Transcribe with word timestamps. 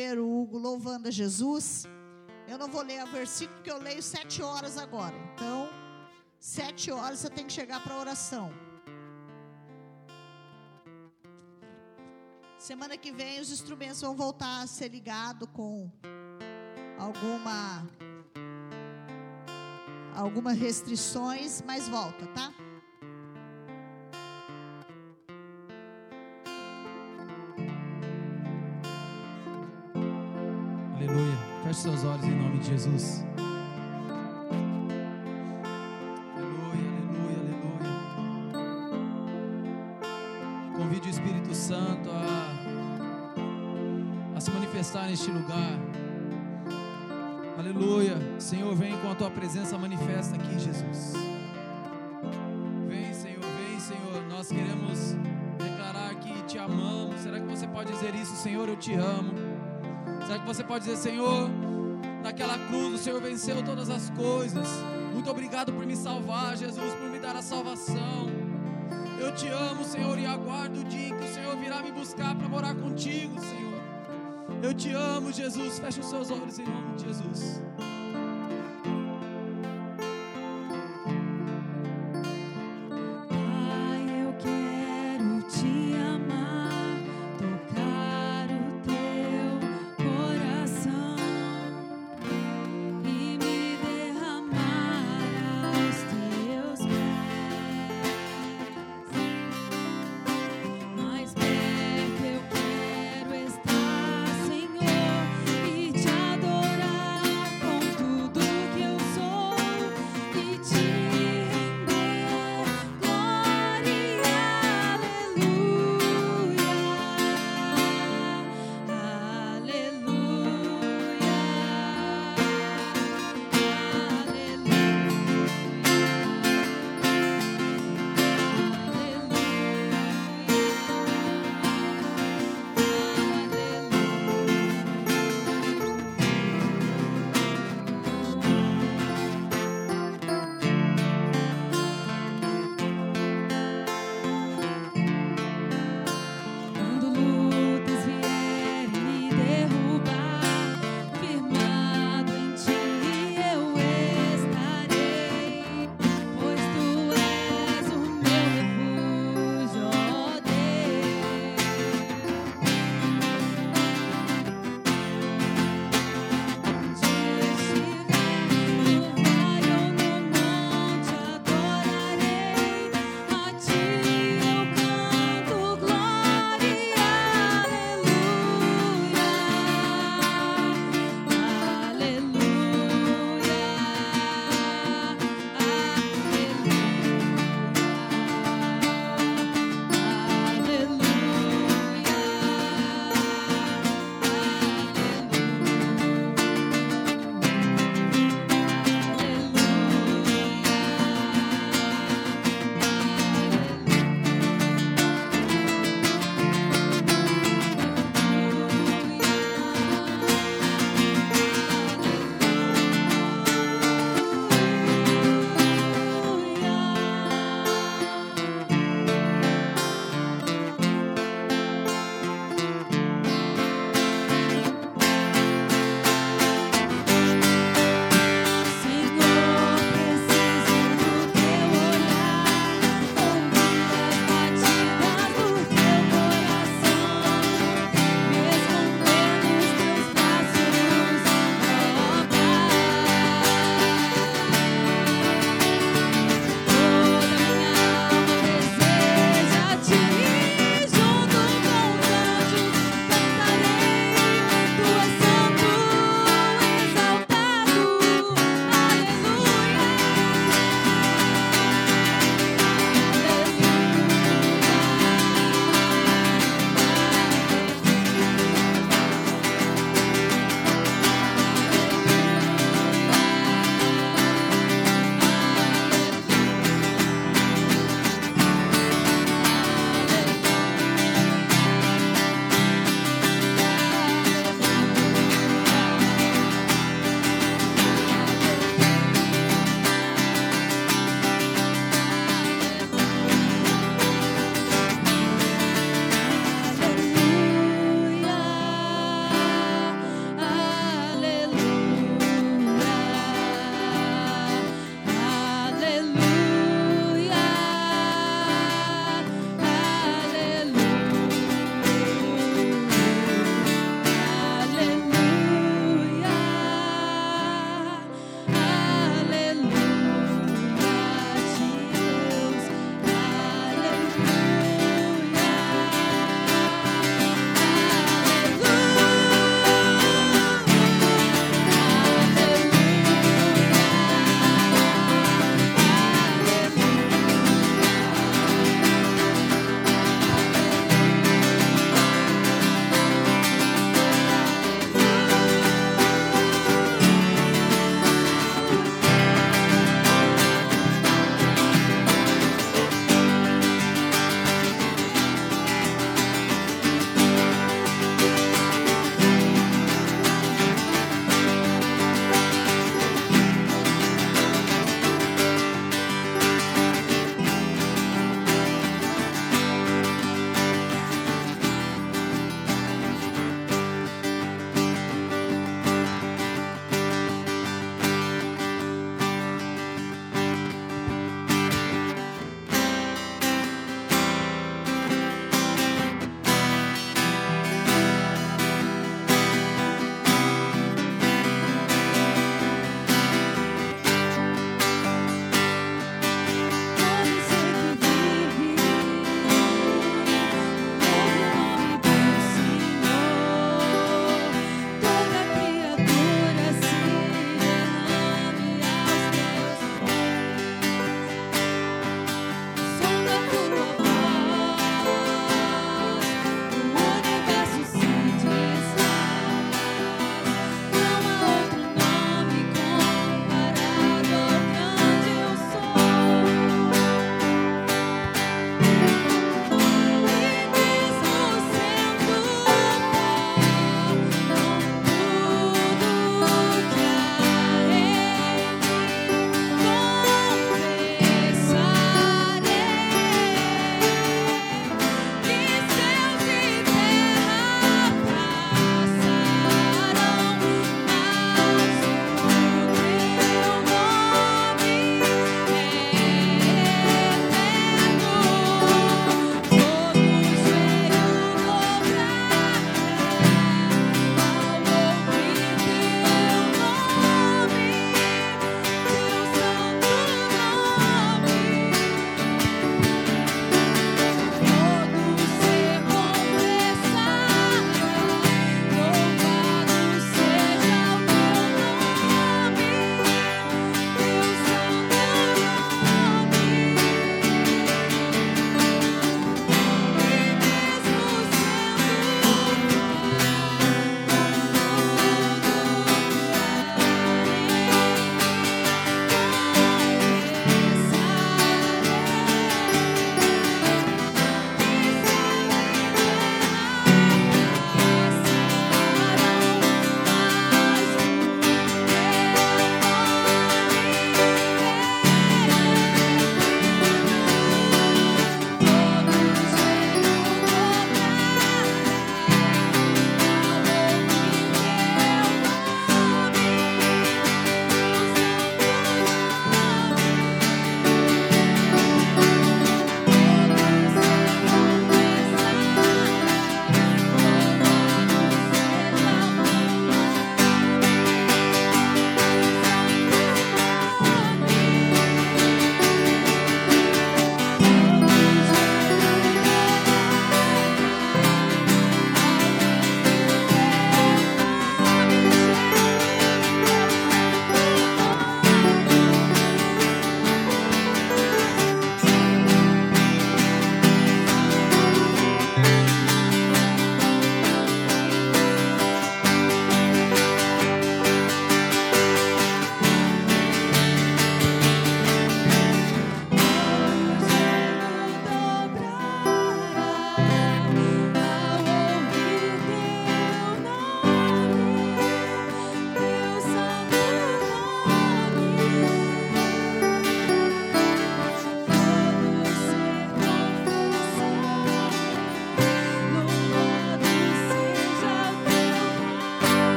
presbítero 0.00 0.26
Hugo 0.26 0.58
louvando 0.58 1.08
a 1.08 1.10
Jesus. 1.10 1.86
Eu 2.48 2.56
não 2.56 2.68
vou 2.68 2.82
ler 2.82 3.04
o 3.04 3.06
versículo 3.06 3.56
porque 3.56 3.70
eu 3.70 3.78
leio 3.78 4.02
sete 4.02 4.42
horas 4.42 4.78
agora. 4.78 5.14
Então, 5.34 5.68
sete 6.38 6.90
horas 6.90 7.18
você 7.18 7.28
tem 7.30 7.46
que 7.46 7.52
chegar 7.52 7.82
para 7.82 7.94
a 7.94 7.98
oração. 7.98 8.50
Semana 12.58 12.96
que 12.96 13.12
vem 13.12 13.40
os 13.40 13.50
instrumentos 13.52 14.00
vão 14.00 14.14
voltar 14.14 14.62
a 14.62 14.66
ser 14.66 14.88
ligados 14.88 15.48
com 15.52 15.90
alguma 16.98 17.86
algumas 20.14 20.58
restrições, 20.58 21.62
mas 21.62 21.88
volta, 21.88 22.26
tá? 22.28 22.52
Seus 31.80 32.04
olhos 32.04 32.24
em 32.24 32.34
nome 32.34 32.58
de 32.58 32.66
Jesus. 32.66 33.24
Aleluia, 36.36 36.90
aleluia, 37.08 37.38
aleluia. 37.40 37.88
Convide 40.76 41.08
o 41.08 41.10
Espírito 41.10 41.54
Santo 41.54 42.10
a, 42.10 42.52
a 44.36 44.40
se 44.42 44.50
manifestar 44.50 45.06
neste 45.06 45.30
lugar. 45.30 45.78
Aleluia. 47.58 48.18
Senhor, 48.38 48.74
vem 48.76 48.94
com 48.98 49.10
a 49.10 49.14
tua 49.14 49.30
presença 49.30 49.78
manifesta 49.78 50.36
aqui, 50.36 50.58
Jesus. 50.58 51.14
Vem, 52.88 53.14
Senhor, 53.14 53.40
vem, 53.40 53.80
Senhor. 53.80 54.22
Nós 54.28 54.48
queremos 54.48 55.16
declarar 55.56 56.14
que 56.16 56.42
te 56.42 56.58
amamos. 56.58 57.20
Será 57.20 57.40
que 57.40 57.46
você 57.46 57.66
pode 57.66 57.90
dizer 57.90 58.14
isso, 58.14 58.36
Senhor? 58.36 58.68
Eu 58.68 58.76
te 58.76 58.92
amo. 58.92 59.59
Será 60.30 60.38
que 60.38 60.46
você 60.46 60.62
pode 60.62 60.84
dizer, 60.84 60.96
Senhor, 60.96 61.50
naquela 62.22 62.56
cruz 62.68 62.94
o 62.94 62.98
Senhor 62.98 63.20
venceu 63.20 63.64
todas 63.64 63.90
as 63.90 64.10
coisas. 64.10 64.64
Muito 65.12 65.28
obrigado 65.28 65.72
por 65.72 65.84
me 65.84 65.96
salvar, 65.96 66.56
Jesus, 66.56 66.94
por 66.94 67.10
me 67.10 67.18
dar 67.18 67.34
a 67.34 67.42
salvação. 67.42 68.30
Eu 69.18 69.34
te 69.34 69.48
amo, 69.48 69.82
Senhor, 69.82 70.16
e 70.20 70.26
aguardo 70.26 70.82
o 70.82 70.84
dia 70.84 71.08
em 71.08 71.18
que 71.18 71.24
o 71.24 71.34
Senhor 71.34 71.56
virá 71.56 71.82
me 71.82 71.90
buscar 71.90 72.36
para 72.36 72.48
morar 72.48 72.76
contigo, 72.76 73.40
Senhor. 73.40 73.82
Eu 74.62 74.72
te 74.72 74.92
amo, 74.92 75.32
Jesus. 75.32 75.80
Feche 75.80 75.98
os 75.98 76.06
seus 76.06 76.30
olhos 76.30 76.60
em 76.60 76.64
nome 76.64 76.94
de 76.94 77.06
Jesus. 77.06 77.60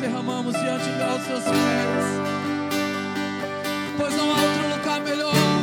derramamos 0.00 0.54
diante 0.54 0.88
dos 0.88 1.26
seus 1.26 1.44
pés, 1.44 2.06
pois 3.98 4.16
não 4.16 4.30
há 4.30 4.42
outro 4.42 4.68
lugar 4.76 5.00
melhor. 5.02 5.59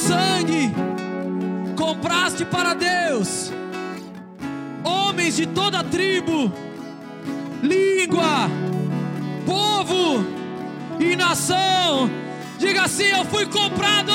sangue 0.00 0.72
compraste 1.76 2.44
para 2.44 2.74
Deus 2.74 3.52
homens 5.20 5.36
de 5.36 5.46
toda 5.46 5.84
tribo, 5.84 6.52
língua, 7.62 8.48
povo 9.44 10.24
e 10.98 11.14
nação. 11.16 12.10
Diga 12.58 12.84
assim: 12.84 13.04
Eu 13.04 13.24
fui 13.26 13.46
comprado. 13.46 14.12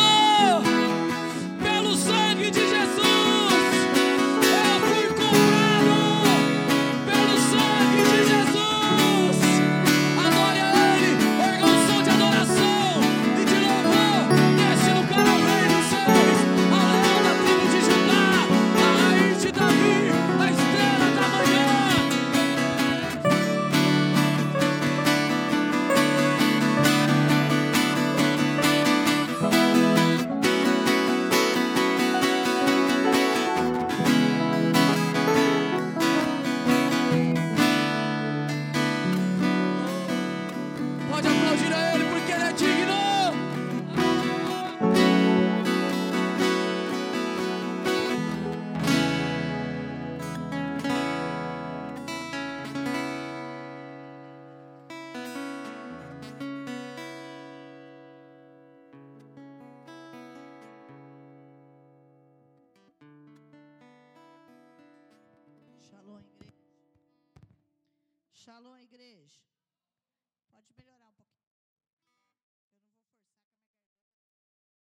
Alô, 68.66 68.78
igreja. 68.80 69.40